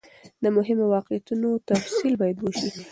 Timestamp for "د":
0.43-0.45